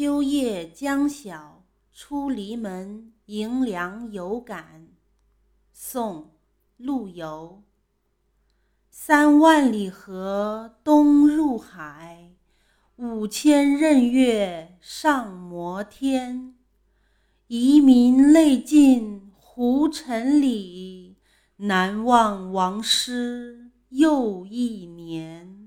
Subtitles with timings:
[0.00, 4.88] 秋夜将晓出篱门迎凉有感
[5.74, 6.30] 宋
[6.78, 7.62] 陆游
[8.88, 12.30] 三万里河东入海
[12.96, 16.54] 五千仞岳上摩天
[17.48, 21.18] 遗民泪尽胡尘里
[21.56, 25.59] 南望王师又一年。